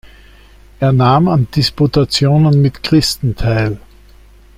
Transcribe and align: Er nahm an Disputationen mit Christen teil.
Er 0.79 0.93
nahm 0.93 1.27
an 1.27 1.47
Disputationen 1.55 2.59
mit 2.59 2.81
Christen 2.81 3.35
teil. 3.35 3.77